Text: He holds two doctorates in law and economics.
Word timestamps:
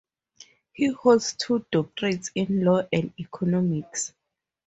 He 0.73 0.87
holds 0.87 1.33
two 1.35 1.63
doctorates 1.71 2.31
in 2.33 2.63
law 2.65 2.81
and 2.91 3.13
economics. 3.19 4.13